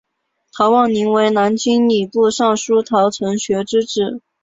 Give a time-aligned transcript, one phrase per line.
[0.53, 4.23] 陶望龄为南京礼部尚书陶承学之子。